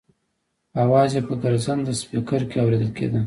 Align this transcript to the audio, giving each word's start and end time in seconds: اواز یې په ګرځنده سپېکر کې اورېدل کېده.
اواز 0.83 1.09
یې 1.15 1.21
په 1.27 1.33
ګرځنده 1.43 1.93
سپېکر 2.01 2.41
کې 2.49 2.57
اورېدل 2.63 2.91
کېده. 2.97 3.19